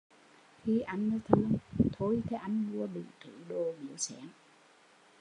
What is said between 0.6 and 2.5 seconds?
Khi anh thương, thôi thê